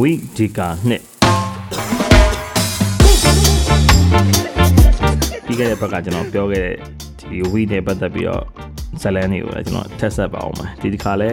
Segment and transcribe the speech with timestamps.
[0.00, 1.02] ဝိဒီကာနှစ်
[5.46, 6.76] ပြီးခဲ့တဲ့ဘက်ကကျွန်တော်ပြောခဲ့တဲ့
[7.30, 8.44] ဒီဝိနဲ့ပတ်သက်ပြီးတော့
[9.02, 11.30] ဇလန်တွေကိုလည်းကျွန်တော်ထက်ဆက်ပါအောင်ပါဒီတစ်ခါလဲ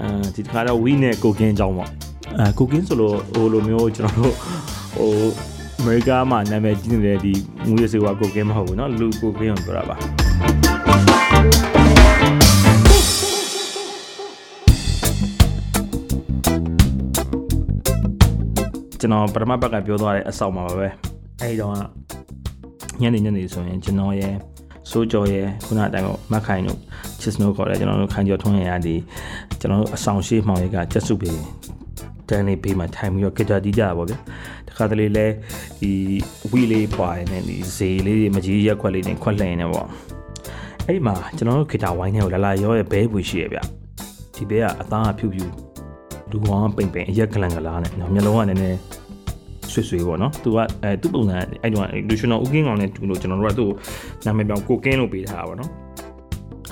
[0.00, 1.90] အဲဒီတစ်ခါတော့ဝိနဲ့ကိုကင်းကြောင်းပေါ့
[2.38, 4.34] အဲကိုကင်းဆိုလို့ဟိုလိုမျိုးကျွန်တော်တို့
[4.96, 5.12] ဟို
[5.78, 7.32] အမေရိကမှာနာမည်ကြီးနေတဲ့ဒီ
[7.70, 9.96] ငွေစေဝါကိုကင်းမဟုတ်ဘူးเนาะလူကိုကင်းကိုပြောတာပါ
[19.05, 20.87] ကျွန်တော်ပထမဘက်ကပြောသွားတဲ့အဆောက်မှာပါပဲ
[21.41, 21.73] အဲဒီတော့
[23.01, 24.33] ညနေညနေဆိုရင်ကျွန်တော်ရဲ့
[24.91, 26.79] စိုးကြော်ရဲ့ခုနအတိုင်းပေါ့မက်ခိုင်တို့
[27.21, 28.95] ချစ်စနိုးခေါ်တယ်ကျွန်တော်တို့ခိုင်ကျော်ထွန်းရရဒီ
[29.59, 31.31] ကျွန်တော်တို့အဆောင်ရှိမှောင်ရကကျက်စုပေ
[32.29, 34.17] တန်းလေးပေးမှထိုင်ပြီးတော့ကြကြတီးကြတာပေါ့ဗျာ
[34.67, 35.25] တခါတလေလဲ
[35.79, 35.91] ဒီ
[36.51, 39.87] ဝီလေးပွားနေဒီဈေးလေးမကြီးရက်ခွက်လေးနဲ့ခွက်လှန်နေပေါ့
[40.85, 43.59] အဲ့ဒီမှာကျွန်တော်တို့ဂီတာဝိုင်းထဲကိုလာလာရောရဲ့ဘဲပွေရှိရဗျ
[44.35, 45.47] ဒီဘဲကအသားအဖြူဖြူ
[46.35, 48.79] လူကောင်ပိန်ပိန်အရက်ကလန်ကလားနဲ့မျက်လုံးကနည်းနည်း
[49.71, 53.71] ဆွေဆွေပေါ့နော်သူကအဲသူ့ပုံစံအဲ့တုန်းကလူရှင်တော်ဦးကင်းကောင်နဲ့တူလို့ကျွန်တော်တို့ကသူ့
[54.25, 55.71] နာမည်ပြောင်းကိုကင်းလို့ပေးထားတာပေါ့နော်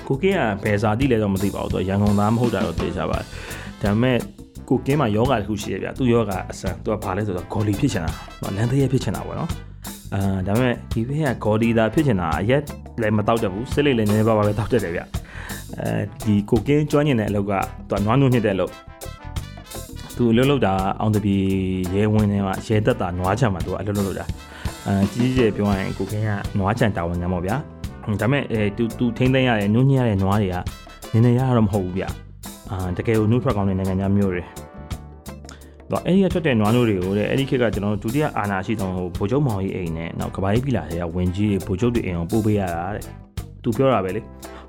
[0.08, 3.26] ကိုကင်းကဘယ်စာတိလဲတော့မသိပါဘူးသူရန်ကုန်သားမဟုတ်တာတော့သိကြပါတယ်
[3.82, 4.18] ဒါပေမဲ့
[4.70, 8.12] ကိုကင်းမှာယောဂတစ်ခုရှိရဗျသူယောဂအစံသူကဘာလဲဆိုတော့ဂေါ်လီဖြစ်ချင်တာ
[8.56, 9.50] လမ်းသေးရဖြစ်ချင်တာပေါ့နော်
[10.14, 12.62] အာဒါပေမဲ့ဒီဘေးကဂေါ်လီသာဖြစ်ချင်တာအရက်
[13.02, 15.02] လည်းမတောက်တတ်ဘူးစစ်လေးလည်းနည်းနည်းပါးပါးပဲတောက်တတ်တယ်ဗျ
[15.80, 17.54] အဲဒီကိုကင်းကျွမ်းကျင်တဲ့အလုပ်က
[17.90, 18.74] သူကနွားနုညစ်တဲ့အလုပ်
[20.18, 21.36] သူလှုပ်လှုပ်တာအောင်တပြီ
[21.94, 24.26] ရဲဝင်းထဲမှာရဲတက်တာနွားချံမှာသူကအလှုပ်လှုပ်တာ
[24.88, 30.56] အဲကြီးကြီးပြောရရင်ကိုကင်းကနွားချံတာဝန်ခံပေါ့ဗျာဒါပေမဲ့အဲသူသူထိမ့်သိမ်းရတဲ့နုညစ်ရတဲ့နွားတွေက
[31.12, 32.06] နည်းနည်းရတော့မဟုတ်ဘူးဗျ
[32.72, 34.44] အာတကယ်ကိုနှုတ်ထွက်ကောင်းတဲ့နိုင်ငံသားမျိုးတွေ
[35.92, 43.06] တော့အဲ့ဒီကထွက်တဲ့နွားနိုးတွေကိုတဲ့အဲ့ဒီခေတ်ကကျွန်တော်ဒုတိယအာနာရှိတောင်ဟိုဗိုလ်ချုပ်မောင်ကြီးအိမ်နဲ့နောက်ကဘာကြီးပြီလာတဲ့ဝင်ကြီးတွေဗိုလ်ချုပ်တွေအိမ်အောင်ပို့ပေးရတာတဲ့
[43.64, 44.22] သူပြောတာပဲလေ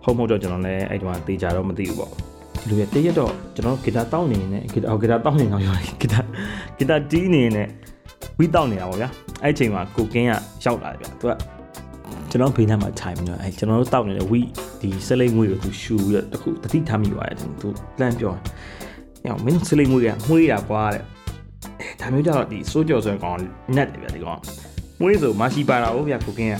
[0.05, 2.34] ဟုတ်မဟုတ်တော့ကျွန်တော်လည်းအဲ့ဒီမှာတေချာတော့မသိဘူးပေါ့ဒီ
[2.69, 6.21] လိုရတရက်တော့ကျွန်တော်ဂီတာတောင်းနေနေဂီတာဂီတာတောင်းနေတော့ရောဂီတာ
[6.79, 7.65] ဂီတာတီးနေနေ
[8.39, 9.09] ဝီတောင်းနေတာပေါ့ဗျာ
[9.43, 10.33] အဲ့အချိန်မှာကိုကင်းက
[10.65, 11.33] ရောက်လာတယ်ဗျသူက
[12.31, 14.41] ကျွန်တော်ဖိနေမှာခြိုင်ပြီးတော့အဲကျွန်တော်တို့တောက်နေတဲ့ဝီ
[14.81, 17.69] ဒီစလိတ်ငွေကိုသူရှူပြီးတော့တခုတတိထားမိပါတယ်သူ
[18.01, 18.43] လန့်ပြောတယ်။
[19.25, 21.03] ညမင်းစလိတ်ငွေကမှွေးတာကွာတဲ့။
[22.01, 23.39] ဒါမျိုးကြတော့ဒီစိုးကြော်ဆိုရင်ကောင်
[23.77, 24.41] နက်တယ်ဗျဒီကောင်။
[25.01, 26.55] မှွေးဆိုမရှိပါတာဟုတ်ဗျကိုကင်းက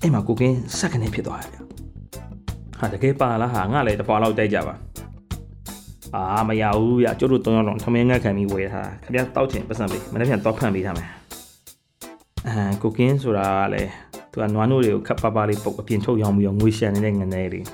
[0.00, 1.58] အဲ့မှာကိုကင်းစက်ကနေဖြစ်သွားတယ်ဗျ။
[2.80, 4.76] ဟာတကယ်ပါလားဟာငါလည်းတစ်ပွားလောက်တိုက်ကြပါ။
[6.14, 11.08] အာမရဘူးဗျကျုပ်တို့၃ယောက်လုံးထမင်းငတ်ခံပြီးဝယ်ထားတာ။ခင်ဗျာတောက်ချင်ပတ်စံပေးမနေ့ပြန်တော့ဖန်ပေးထားမယ်။
[12.46, 13.90] အဲကိုကင်းဆိုတာကလည်း
[14.32, 17.64] သူကနွားနို့တွေကိုခပ်ပါပါလေးပုတ်အပြင်ထုတ်ရောင်းပြီးတော့ငွေရှန်နေတဲ့ငနေလေး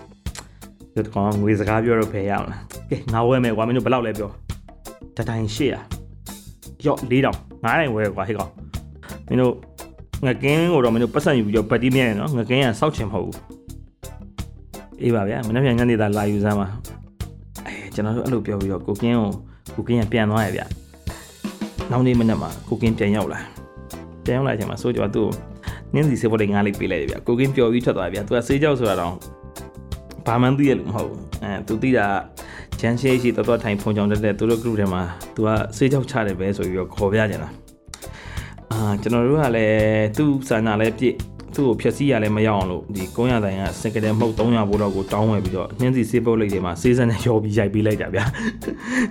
[0.94, 4.30] ဒီကောင်ငွေစကားပြောတော့ဖယ်ရအောင်လားကဲငါဝဲမယ်ကွာမင်းတို့ဘယ်လောက်လဲပြော
[5.16, 7.34] တတိုင်း800ရော့4000
[7.64, 8.50] 9000ဝဲကွာဟဲ့ကောင်
[9.28, 9.54] မင်းတို့
[10.26, 13.38] ငကင်းကိုတော့မင်းတို့ပတ်စံယူပြီးတော့ပတ်တီးမြဲနေနော်ငကင်းကစောက်ချင်မဟုတ်ဘူး
[15.02, 17.03] အေးပါဗျာမနေ့ပြန်ညနေသားလာယူစမ်းပါအဲ
[17.94, 19.28] ကျွန်တော်တို့အဲ့လိုပြောပြီးတော့ကိုကင်းကို
[19.76, 20.62] ကိုကင်းကပြန်သွားရဗျ
[21.90, 23.40] နောက်နေ့မနေ့မှာကိုကင်းပြန်ရောက်လာ
[24.24, 25.28] ပြန်ရောက်လာချိန်မှာဆိုကြတော့သူ့
[25.94, 29.14] နင်းစီစေဖို့လေးငားလေးပေးလိုက်တယ်ဗျကိုကင်းပျော်ပြီးထွက်သွားဗျသူကစေးကြောက်ဆိုတာတော့
[30.26, 32.06] ဘာမှန်းသိရလို့မဟုတ်ဘူးအဲသူသိတာ
[32.80, 35.02] ချမ်းရှိရှိတော်တော်ထိုင်ဖုန်ကြောင်တက်တဲ့သူတို့ group ထဲမှာ
[35.34, 37.48] သူကစေးကြောက်ချတယ်ပဲဆိုပြီးတော့ခေါ်ပြကြတာ
[38.72, 41.16] အာကျွန်တော်တို့ကလည်းသူ့စာနာလည်းပြည့်
[41.56, 48.24] သူ့ကိုဖြည့်ဆည်းရလည်းမရအောင်လို့ဒီကုန်းရတိုင်းကစကတဲ့မဟုတ်300ဘိုးတော့ကိုတောင်းဝယ်ပြီးတော့နှင်းစီစေးပုတ်လိုက်တွေမှာစေးစက်နဲ့ရောပြီးရိုက်ပေးလိုက်ကြဗျာ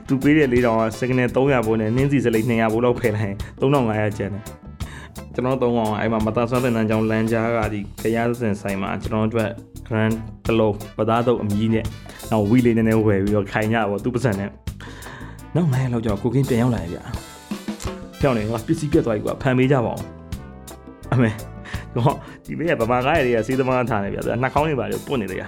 [0.07, 4.43] သူပေးတဲ့လေးတောင်ကစကတဲ့300ဘိုးနဲ့နှင်းစီစလိတ်200ဘိုးလောက်ဖယ်လိုက်3500ကျန်တယ်
[5.33, 9.49] ကျွန်တော်သုံးအောင်အဲ့မှာမသားဆွမ်းတဲ့နန်းကြောင်လမ်းကြားကဒီခရစင်ဆိုင်မှာကျွန်တော်တို့
[9.87, 10.15] grand
[10.47, 11.85] တလုံးပသားတော့အမီးနဲ့
[12.31, 14.49] နောက်ဝီလေးနည်းနည်းဝယ်ပြီးတော့ခိုင်ကြပါသူ့ပစံနဲ့
[15.55, 16.99] နောက်9ရက်လောက်ကြောကိုကင်းပြန်ရောက်လာရဗျ
[18.21, 20.03] ပြောင်းနေကပစ္စည်းပြတ်သွားပြီကွာဖန်ပေးကြပါအောင်
[21.13, 21.52] အမေ
[21.97, 22.13] တော့
[22.45, 25.43] ဒီမေးကဗမာကားရည်ကစေးသမားထားနေဗျာနှာခေါင်းတွေပါလို့ပွတ်နေတယ်ရ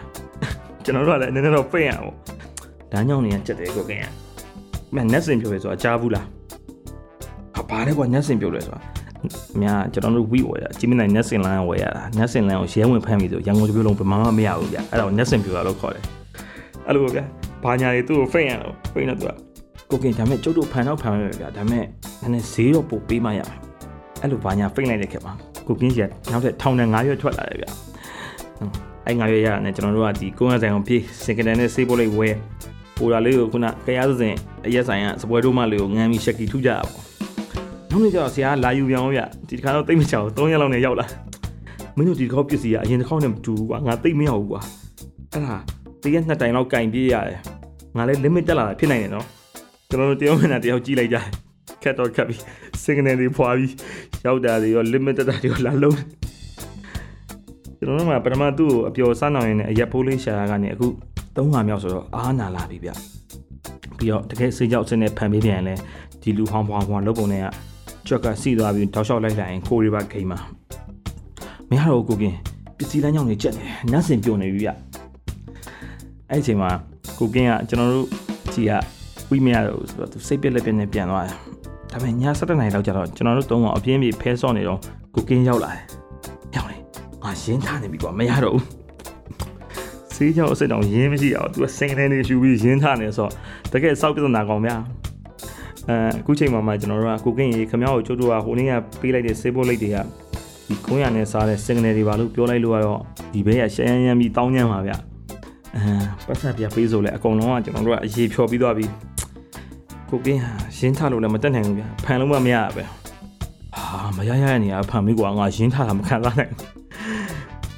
[0.83, 2.13] ကျွန်တော်တို့ကလည်းနည်းနည်းတော့ပိတ်ရအောင်
[2.91, 4.05] လမ်းကြောင်းတွေကကြက်တယ်ကိုကင်းရ
[4.95, 6.25] မနက်စင်ပြောပဲဆိုတာကြားဘူးလား
[7.69, 8.79] ဘာလဲကွာနက်စင်ပြောလဲဆိုတာ
[9.61, 16.03] များကျွန်တော်တို့ဝီဝယ်တာကြီးမနိုင် net စင်လန်းဝယ်ရတာ net စင်လန်းကိုရဲဝင်ဖမ်းပြီးဆိုရန်ကုန်တစ်ပြုလုံးဘယ်မှမရဘူးဗျအဲ့ဒါကို net စင်ပြူတာလို့ခေါ်တယ်
[16.87, 17.21] အဲ့လိုဗျ
[17.63, 19.37] ဘာညာတွေသူ့ကိုဖိတ်ရတော့ဖိတ်နေတော့
[19.89, 21.83] ကိုကင်ဒါမဲ့ကျုပ်တို့ဖန်တော့ဖန်မယ်ဗျဒါမဲ့
[22.21, 23.59] နည်းနည်းဈေးတော့ပို့ပေးမှရမယ်
[24.21, 25.33] အဲ့လိုဘာညာဖိတ်လိုက်တဲ့ခေတ်မှာ
[25.67, 27.65] ကိုကင်းကြီးနောက်ထပ်ထောင်နဲ့9ရွက်ထွက်လာတယ်ဗျ
[29.05, 32.29] အဲ့9ရွက်ရတဲ့ကျွန်တော်တို့ကဒီကိုရဆိုင်အောင်ပြေးစင်ကတန်နဲ့ဆေးပိုးလေးဝဲ
[32.97, 34.35] ပိုလာလေးကိုခုနကရားစင်
[34.65, 37.03] အရက်ဆိုင်ကစပွဲတို့မလေးကိုငန်းပြီးရှက်ကီထူးကြတာပေါ့
[37.91, 41.05] နောက်နေ့ကျတော့ဆရာလာယူပြန်အောင်ဗျဒီတစ်ခါတော့တိတ်မချအောင်3ရက်လောက်နဲ့ရောက်လာ
[41.97, 44.61] မင်းတို့ဒီတစ်ခေါက်ပစ္စည်းကအရင်တစ်ခေါက်နဲ့မတူဘူးကွာငါတိတ်မရဘူးကွာ
[45.33, 45.55] အဲ့ဒါ
[46.03, 47.39] တရက်နှစ်တိုင်လောက်ကင်ပြေးရတယ်
[47.97, 49.25] ငါလည်း limit တက်လာတာဖြစ်နိုင်တယ်နော်
[49.89, 51.17] ကျွန်တော်တို့တယောက်နဲ့တယောက်ကြည့်လိုက်ကြ
[51.85, 52.41] ခက်တော့ခက်ပြီး
[52.83, 53.73] signal တွေဖွာပြီး
[54.25, 55.99] ရောက်တာတွေရော limit တက်တာတွေရောလာလုံး
[57.77, 60.87] ကျွန်တော်တို့ကပထမသူ့ကိုအပျော်စမ်းအောင်ရင်အရက်ဖိုးလေးရှာရကနေအခု
[61.35, 62.89] 3ခါမြောက်ဆိုတော့အားနာလာပြီဗျ
[63.97, 65.81] ပြီးတော့တကယ်စေးကြောက်စင်းနဲ့ဖန်ပေးပြန်ရင်လည်း
[66.21, 67.45] ဒီလူဟောင်းဘွားဘွားလုပ်ပုံနဲ့က
[68.07, 70.39] ကြွက်ကစီသွားပြီးတောက်လျှောက်လိုက်လိုက်ရင်ကိုရီပါဂိမ်းမှာ
[71.69, 72.37] မရတော့ကိုကင်း
[72.77, 74.69] ပစ္စည်းလမ်းကြောင်းတွေကြက်နေနတ်စင်ပြုံနေပြီဗျ
[76.29, 76.71] အဲ့အချိန်မှာ
[77.19, 78.07] ကိုကင်းကကျွန်တော်တို့
[78.53, 78.71] ကြီးက
[79.29, 81.35] ဝီမရတော့ဆိုတော့သူစိတ်ပြက်လက်ပြက်နဲ့ပြန်သွားတယ်
[81.95, 84.79] ဒါပေမဲ့ည7နာရီလောက်ကျတော့ကျွန်တော်တို့သုံးကအပြင်းပြေဖဲဆော့နေတော့
[85.15, 85.81] ကိုကင်းရောက်လာတယ်
[86.55, 86.77] ရောက်လေ
[87.23, 88.63] ငါရင်းထားနေပြီကွာမရတော့ဘူး
[90.15, 93.31] စေးကြောင်အစ်စ်တောင်ရင်းမရှိအောင်သူကစင်ကနေနေရှူပြီးရင်းထားနေဆိုတော့
[93.73, 94.75] တကယ်စောက်ပြဿနာကောင်ဗျာ
[95.89, 99.97] အဲအခုချိန်မှာမှကျွန်တော်တို့ကကိုကင်းရေခမောက်ကိုကျုပ်တို့ကဟိုနေ့ကပေးလိုက်တဲ့ဆေးပိုးလိတ်တွေက
[100.67, 102.99] ဒီခုံးရနဲ့စားတဲ့စင်ကနေတွေပါလို့ပြောလိုက်လို့ကတော့
[103.33, 104.91] ဒီဘဲကရှမ်းရမ်းပြီးတောင်းညမ်းပါဗျ
[105.75, 105.85] အဲ
[106.27, 108.85] ပတ်သက်ပြပေးဆိုလဲအကုန်လုံးကကျွန်တော်တို့ကအရေးဖြော်ပြီးသွားပြီ
[110.09, 112.83] ကိုကင်းဟာရင်းထားလို့လည်းမတက်နိုင်ဘူးဗျဖန်လို့မှမရပဲ
[113.77, 116.53] ဟာမရရရနေရဖန်မိကွာငါရင်းထားတာမခံစားနိုင်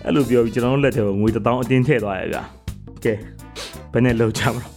[0.05, 2.37] အဲ့လိုပြောပြီးကျွန်တော်တို့လက်ထဲကိုငွေတစ်တောင်းအတင်းထည့်သွားရဗျ
[3.03, 3.13] ကဲ
[3.91, 4.73] ဘယ်နဲ့လောက်ချမလို့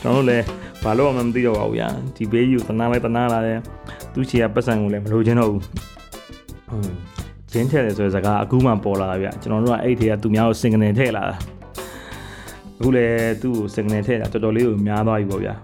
[0.00, 0.44] ကျွန်တော်တို့လည်း
[0.84, 3.58] ဘာလို့မှမသိတော့ပါဘူးဗျာဒီဘေးယူတနာလိုက်တနာလာတယ်
[4.12, 5.62] သူချီကပတ်စံကိုလည်းမလိုချင်တော့ဘူး
[6.68, 6.96] ဟွန်း
[7.52, 11.36] ဂျင်းထည့်တယ်ဆိုတဲ့စကားအခုမှပေါ်လာတာဗျကျွန်တော်တို့ကအဲ့ဒီကသူများကိုစင်ကနေထည့်လာတာ
[12.78, 15.54] အခုလည်းသူ့ကိုစင်ကနေထည့်တာတော်တော်လေးကိုများသွားပြီပေါ့ဗျာ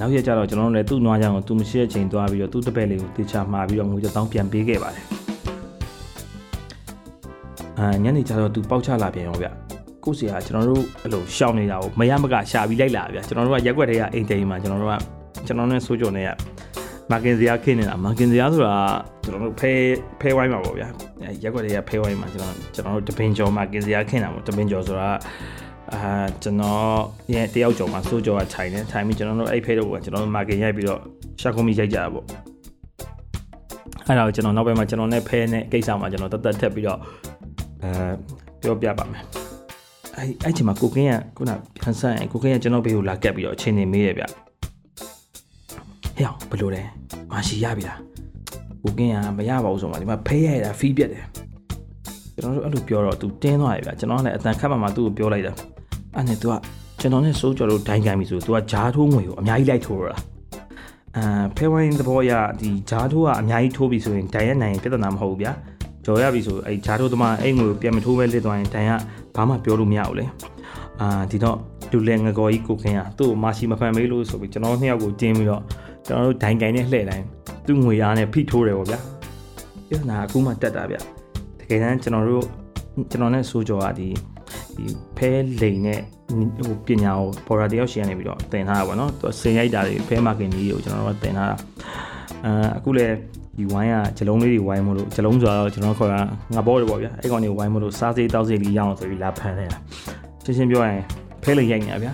[0.00, 5.04] နောက်ရက်ကျတော့ကျွန်တော်တို့လည်းသူ့နွားချောင်းကိုသူမရှိတဲ့ချိန်သွားပြီးတော့သူ့တပည့်လေးကိုတေချာမှာပြီးတော့ငွေတောင်းပြန်ပေးခဲ့ပါတယ်
[7.78, 9.48] အာညနေကျတော့သူပေါက်ချလာပြန်ရောဗျ
[10.04, 14.94] ကိုစီကကျွန်တော်တို့အဲ့လိုရှောင်းနေတာကိုမရမကရှာပြီးလိုက်လာဗျကျွန်တော်တို့ကရက်ွက်တွေကအိမ်တိန်မှာကျွန်တော်တို့က
[15.46, 16.28] ကျွန်တော်နဲ့ဆိုးကြုံနေရ
[17.10, 18.76] မာကင်ဇီယာခင်းနေတာမာကင်ဇီယာဆိုတာ
[19.24, 19.72] ကျွန်တော်တို့ဖဲ
[20.20, 20.88] ဖဲဝိုင်းမှာပေါ့ဗျာ
[21.42, 25.10] ရက်ွက်တွေကဖဲဝိုင်းမှာကျွန်တော်ကျွန်တော်တို့တပင်ကျော်မာကင်ဇီယာခင်းတာပေါ့တပင်ကျော်ဆိုတာ
[25.94, 26.12] အာ
[26.42, 26.82] ကျွန်တော်
[27.34, 31.00] ရဲ့တယောက်ကျော်မှာစိုးကျော်ကခြိုင်နေခြိုင်ပြီးကျွန်တော်တို့အဲ့ဖဲတော့ကကျွန်တော်တို့မာကင်ရိုက်ပြီးတော့
[31.40, 32.24] ရှာကွန်မီရိုက်ကြတာပေါ့
[34.06, 36.98] အဲ့ဒါကိုကျွန်တော်နောက်ပိုင်းမှာကျွန်တော်နဲ့ဖဲနဲ့ကိစ္စမှာကျွန်တော်တတ်တတ်ထက်ပြီးတော့
[37.82, 37.90] အဲ
[38.62, 39.22] ပြောပြပါမယ်
[40.16, 41.52] အဲ့အဲ့ချိန်မှာကိုကင်းကခုန
[41.82, 44.30] ပြန်ဆက်ရင်ကိုကင်းကကျွန်တော်ဘေးကိုလာကက်ပြီးတော့အချိန်နေမေးရဗျဟဲ့
[46.50, 46.82] ဘယ်လိုလဲ
[47.32, 48.00] မရှိရပြီလား
[48.82, 51.24] ကိုကင်းကမရပါဘူးဆိုမှဒီမှာဖေးရတာဖီးပြက်တယ်
[52.34, 55.52] ကျွန်တော်တို့အဲ့လိုပြောတော့ तू တင်းသွားရဗျကျွန်တော်ကလည်းအတန်ခတ်မှမှသူ့ကိုပြောလိုက်တာ
[56.18, 56.54] အဲ့နဲ့ तू က
[57.00, 60.16] ကျွန်တော်နဲ့စိုးကြော်လို့ဒိုင်းကိုင်းပြီဆို तू ကဂျားထိုးငွေကိုအများကြီးလိုက်ထိုးရတာ
[61.16, 65.52] အာဖဲဝိုင်းသဘောရဒီဂျားထိုးကအများကြီးထိုးပြီဆိုရင်ဒိုင်ရနိုင်ပြဿနာမဟုတ်ဘူးဗျာ
[66.04, 68.92] ကြော်ရပြီဆိုအဲ့ဂျားထိုးသမားအဲ့ငွေကိုပြန်မထိုးပဲလစ်သွားရင်ဒိုင်က
[69.36, 70.24] ဘာမှပြောလို့မရဘူးလေ
[71.00, 71.58] အာဒီတော့
[71.92, 75.62] လူလဲငကော်ကြီးကိုခင်ရသူ့ကိုမရှိမဖန်မေးလို့ဆိုပြီးကျွန်တော်နှစ်ယောက်ကိုတင်းပြီးတော့
[76.06, 77.24] ကျွန်တော်တို့ဒိုင်ကိုင်နဲ့လှည့်တိုင်း
[77.66, 79.00] သူ့ငွေအားနဲ့ဖိထိုးတယ်ပေါ့ဗျာ
[79.88, 81.00] ပြဿနာအခုမှတက်တာဗျတ
[81.70, 82.44] ကယ်တမ်းကျွန်တော်တို့
[83.10, 84.08] ကျွန်တော်နဲ့ဆိုကြော်ကဒီ
[84.78, 84.86] ဒီ
[85.16, 85.30] ဖဲ
[85.60, 86.00] လိန်နဲ့
[86.66, 91.56] ဟိုပညာကိုပေါ်ရာတယောက်ရှင်းနေပြီးတော့တင်ထားတာပေါ့နော်သူစင်ရိုက်တာတွေဖဲမာကင်ကြီးကိုကျွန်တော်တို့ကတင်ထားတာ
[92.44, 93.14] အာအခုလည်း
[93.58, 96.20] ဒီဝိုင်းကဂျလုံးလေးတွေဝိုင်းမလို့ဂျလုံးဆိုတော့ကျွန်တော်ခေါ်တာ
[96.54, 99.78] ငါဘောတွေပေါ့ဗျာအဲ့ကောင်တွေဝိုင်းမလို့စားစေးတောက်စေးလေးရအောင်ဆိုပြီးလာဖမ်းနေတာ
[100.44, 101.02] ရှင်းရှင်းပြောရင်
[101.42, 102.12] ဖဲလိန်ရိုက်နေတာဗျာ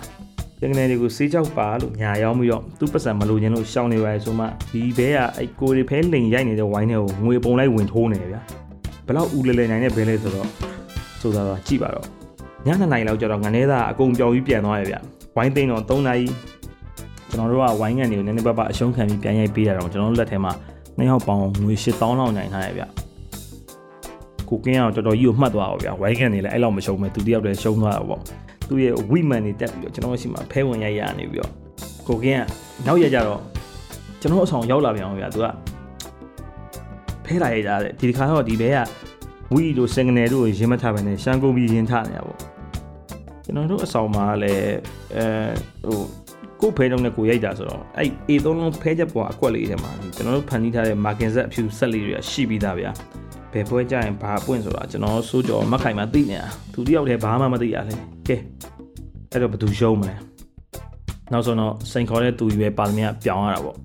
[0.60, 8.40] တကယ်တွေကိုစေးကြောက်ပါလို့ညာရောက်ပြီးတော့သူ့ပတ်စံမလို့ခြင်းလို့ရှောင်းနေပါလေဆိုမှဒီဘဲကအဲ့ကိုရီဖဲလိန်ရိုက်နေတဲ့ဝိုင်းတွေကိုငွေပုံလိုက်ဝင်ထိုးနေတယ်ဗျာ
[9.06, 10.48] ဘလောက်ဦးလဲလဲနိုင်တဲ့ဘဲလဲဆိုတော့
[11.20, 12.23] ဆိုတာတော့ကြည့်ပါတော့
[12.66, 14.96] ညနေနိုင်လောက်ကျတော့ငနေသားအကုန်ပြောင်းပြီးပြန်သွားရဗျ
[15.36, 16.26] ဝိုင်းသိန်းတော့3နာရီ
[17.30, 20.52] ကျွန်တော်တို့ကဝိုင်းကန်တွေကိုနည်းနည်းပါးပါအရှုံးခံပြီးပြန်ရိုက်ပေးရတော့ကျွန်တော်တို့လက်ထဲမှာ
[20.96, 22.82] နှစ်ယောက်ပေါင်းငွေ8000လောက်နိုင်ထားရဗျ
[24.48, 28.20] ကိုကင်းအောင်တော်တော်ကြီးကိုမှတ်သွားပါဗျဝိုင်းကန်တွေလည်းအဲ့လောက်မရှုံးမဲ့သူတယောက်တည်းရှုံးသွားတာပေါ့
[28.68, 31.50] သူရဲ့ဝိမန်တွေတက်ပြီးတော့ကျွန်တော်ရှိမှဖဲဝင်ရိုက်ရနေပြီးတော့
[32.08, 33.40] ကိုကင်းကနောက်ရကြတော့
[34.20, 35.46] ကျွန်တော်အဆောင်ရောက်လာပြန်အောင်ဗျသူက
[37.24, 38.78] ဖဲလာရကြတယ်ဒီတစ်ခါတော့ဒီဘဲက
[39.54, 42.53] ဝီတို့စင်ကနေတို့ကိုရင်မထားပဲနဲ့ရှမ်းကုန်ပြီးရင်ထားနေတာပေါ့
[43.54, 44.74] ကျွန်တော်တို့အဆောင်မှာလည်း
[45.16, 45.26] အဲ
[45.86, 46.00] ဟို
[46.60, 52.90] ကိုဖဲတုံးနဲ့ကိုရိုက်တာဆိုတော့အဲ့ A3 လုံးဖဲချက်ပေါ်အကွက်လေးထဲမှာကျွန်တော်တို့ဖန်တီးထားတဲ့ margin set အဖြူဆက်လေးတွေကရှိပြီးသားဗျာ
[53.52, 57.94] ဘယ်ပွဲကြရင်ဘာပွင့်ဆိုတာကျွန်တော်စိုးကြော်မက်ခိုင်မှာသိနေတာသူတယောက်တည်းဘာမှမသိရလဲ
[58.28, 58.36] ကဲ
[59.30, 60.14] အဲ့တော့ဘယ်သူရှုံးမလဲ
[61.32, 63.76] နောက်ဆုံးတော့စိန်ခေါ်တဲ့သူကြီးပဲပါသမျှပြောင်းရတာပေါ့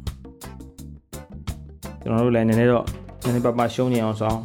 [2.01, 2.85] ကျွန်တော်တို့လည်းနည်းနည်းတော့
[3.23, 4.39] နည်းနည်းပါးပါရှုံးနေအောင်ဆောင်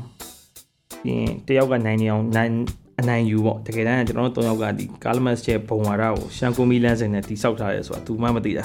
[1.02, 2.52] ပြီးရင်တယောက်ကနိုင်နေအောင်နိုင်
[3.01, 8.65] အနိုင်ယူပေါ့တကယ်တမ်းကျွန်တော်တို့၃ယောက်ကဒီကာလမတ်ရဲ့ဘုံဝါဒကိုရှန်ကိုမီလန်းစင်နဲ့တိဆောက်ထားရဲဆိုတာ तू မှမသိတာ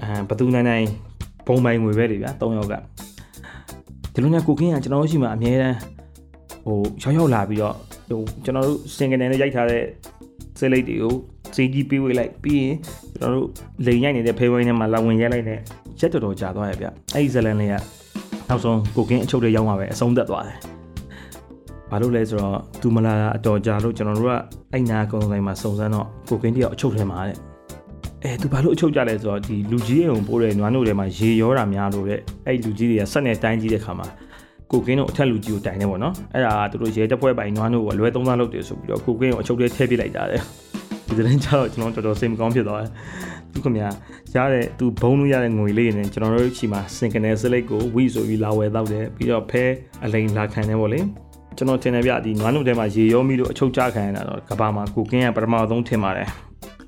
[0.00, 0.86] အဲဘသူနိုင်နိုင်
[1.46, 2.74] ဘုံပိုင်ငွေပဲလေဗျာ၃ယောက်က
[4.12, 5.78] ဒီလိုနဲ့ကိုကင်းကကျွန်တော်တို့ရှိမှအများတန်း
[6.66, 7.74] ဟိုရောက်ရောက်လာပြီးတော့
[8.08, 9.82] ဟိုကျွန်တော်တို့စင်ကနေနဲ့ရိုက်ထားတဲ့
[10.58, 11.14] စိလိတ်တွေကို
[11.54, 12.76] စီကြီးပေးဝေးလိုက်ပြီးရင်
[13.14, 13.48] ကျွန်တော်တို့
[13.86, 15.58] လိန်ရိုက်နေတဲ့ဖေးဝိုင်းထဲမှာလာဝင်ရိုက်လိုက်တဲ့
[16.00, 17.74] ရက်တော်တော်ကြာသွားရဲ့ဗျအဲ့ဒီဇလန်လေးက
[18.48, 20.58] နောက်ဆုံးကိုကင်းအချုပ်တွေရောက်မှာပဲအဆုံးသက်သွားတယ်
[21.94, 24.32] ဘာလို့လဲဆိုတော့သူမလာအတော်ကြာလို့ကျွန်တော်တို့က
[24.72, 27.36] အဲ့နာကုန်းဆိုင်မှာစုံစမ်းတော့ကိုကင်းတယောက်အချုပ်ထဲမှာတဲ့
[28.22, 34.06] အဲသူဘာလို့အချုပ်ကြလဲဆိုတော့ဒီလူကြီးရုံပိုးတဲ့နွားနို့ထဲမှာရေရောတာများလို့တဲ့အဲ့လူကြီးတွေကဆက်နဲ့တိုင်းကြီးတဲ့ခါမှာ
[34.70, 40.40] ကိုကင်းတို့အထက်လူကြီးကိုတိုင်နေပေါ့နော်အဲ့ဒါကသူတို့ရဲတပ်ဖွဲ့ပိုင်နွားနို့ကိုအလွဲသုံးစားလုပ်တယ်ဆိုပြီးတော့ကိုကင်းကိုအချုပ်ထဲထည့်ပစ်လိုက်တာတဲ့
[41.06, 42.90] ဒီသတင်းကြောင့်ကျွန်တော်တော်တော်စိတ်မကောင်းဖြစ်သွားတယ်
[43.52, 43.88] သူခင်ဗျာ
[44.34, 49.64] ရတဲ့သူဘုံလို့ရတဲ့ငွေလေးနဲ့ကျွန်တော်တို့ချီမှာစင်ကနေစလိတ်ကိုဝီဆိုပြီးလာဝယ်တော့တယ်ပြီးတော့ဖဲ
[50.04, 51.00] အလိန်လာခံတယ်ဗောလေ
[51.56, 56.28] ကျွန်တော်ထင်တယ်ဗျဒီနွားနုထဲမှာရေရောမိလို့အချုပ်ချခံရတာတော့ကဘာမှာကိုကင်းကပထမဆုံးထင်ပါတယ်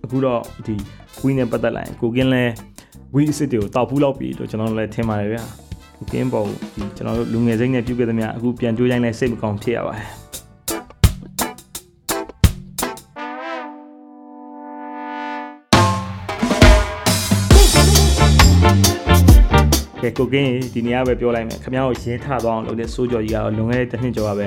[0.05, 0.75] အခုတော့ဒီ
[1.23, 2.45] ဝီနဲ့ပတ်သက်လိုက်ကိုကင်းလဲ
[3.15, 5.39] ဝီအစ်စ်တွေကိုတောက်ဖူးလောက်ပြီလို့ကျွန်တော်လည်းထင်ပါတယ်ဗျ
[5.97, 10.26] ကိုကင်းပေါ်ဒီကျွန်တော်တို့လူငယ်စိမ့်နဲ့ပြုတ်ခဲ့သမျှအခုပြန်ကြိုးတိုင်းလဲစိတ်မကောင်းဖြစ်ရပါတယ်
[20.07, 24.47] ကဲကိုကင်းဒီနေရာပဲပြောလိုက်မယ်ခင်ဗျားတို့ရဲထသွားအောင်လုပ်တဲ့စိုးကြော်ကြီးကတော့လွန်ခဲ့တဲ့တစ်နှစ်ကျော်ကပဲ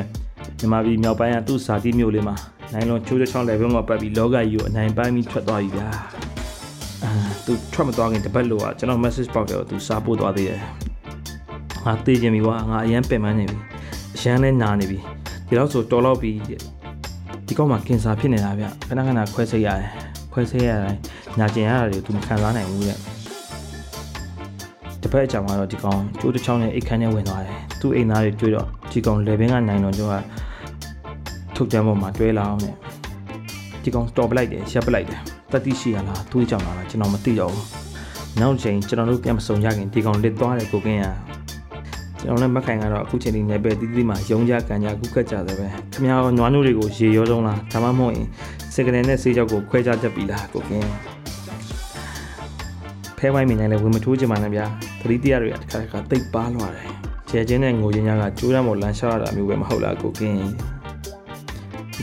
[0.60, 2.36] မြန်မာပြည်မြောက်ပိုင်းကသူ့ဇာတိမြို့လေးမှာ
[2.74, 5.88] နိုင်လွန်ချိုးချောင်း level မှာပတ်ပြီးလောကကြီးကိုအနိုင်ပိုင်းပြီးထွက်သွားပြီဗျာ
[7.04, 7.12] အာ
[7.46, 10.60] သူထွက်မသွားခင်တပတ်လို့ကကျွန်တော် message ပေါက်တယ်ကိုသူစားပို့သွားသေးတယ်
[11.86, 13.58] ငါသိချင်ပြီကွာငါအရန်ပင်ပန်းနေပြီ
[14.16, 15.00] အရန်လဲနာနေပြီ
[15.48, 16.32] ဒီတော့ဆိုတော်တော့ပြီ
[17.48, 19.92] ဒီကောက်မှာကင်ဆာဖြစ်နေတာဗျခဏခဏခွဲစိတ်ရတယ်
[20.34, 21.00] ခွဲစိတ်ရတိုင်း
[21.40, 23.00] ညာကျင်ရတာတွေသူမခံစားနိုင်ဘူးတဲ့
[25.10, 30.16] တစ်ဖက်အကြောင်ကတော့ဒီကောင်ကျိုးတစ်ချောင်းနဲ့အိတ်ခမ်းနဲ့ဝင်သွားတယ်သူ့အိမ်သားတွေတွေ့တော့ဒီကောင်လေဘင်းကနိုင်တော့ကျော်က
[31.56, 32.76] ထုတ်ကြမ်းပေါ်မှာတွဲလာအောင်နဲ့
[33.84, 35.20] ဒီကောင်တော်ပလိုက်တယ်ရပ်ပလိုက်တယ်
[35.52, 37.66] တတိရှိရလားသူ့ကြောင့်လားကျွန်တော်မသိတော့ဘူး
[38.42, 41.06] နောက်ချိန်ကျွန်တော်တို့ပြန်မစုံရခင်ဒီကောင်လစ်သွားတယ်ကိုကင်းရ
[42.22, 48.28] ကျွန်တော်လည်းမခိုင်ကတော့အခုချိန်ဒီနယ်ပယ်တီးတီးမှာယုံကြကန်ကြကုကတ်ကြတယ်ပဲခင်ဗျားနွားနိုးတွေကိုရေရောဆုံးလားဒါမှမဟုတ်ရင်
[48.74, 51.19] စကနယ်နဲ့ဆေးကြောက်ကိုခွဲခြားတတ်ပြီလားကိုကင်း
[53.20, 54.66] ဖဲဝိုင်းမိနိုင်လဲဝင်မထိုးချင်ပါနဲ့ဗျာ
[55.02, 56.90] သတိတရားတွေကတစ်ခါတစ်ခါတိတ်ပါလွားတယ်
[57.30, 60.40] ကျဲချင်းနဲ့ငိုချင်းများကကျိုးရမော်လန်ရှာရတာမျိုးပဲမဟုတ်လားကိုကင်း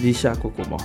[0.02, 0.82] ဒီရှာကိုကိုမော